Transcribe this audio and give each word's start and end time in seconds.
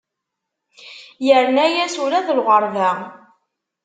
Yerna-as 1.25 1.95
ula 2.03 2.19
d 2.25 2.27
lɣerba. 2.39 2.89